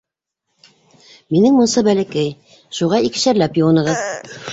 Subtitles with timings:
[1.35, 2.31] Минең мунса бәләкәй,
[2.79, 4.35] шуға икешәрләп йыуынығыҙ.